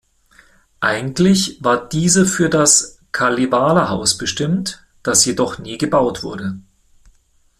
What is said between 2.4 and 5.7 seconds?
das Kalevala-Haus bestimmt, das jedoch